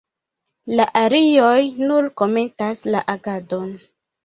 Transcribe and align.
La 0.79 0.87
arioj 1.01 1.51
nur 1.91 2.09
komentas 2.23 2.83
la 2.91 3.05
agadon. 3.17 3.73